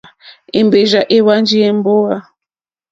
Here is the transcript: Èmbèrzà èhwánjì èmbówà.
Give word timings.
Èmbèrzà 0.59 1.01
èhwánjì 1.15 1.57
èmbówà. 1.69 2.15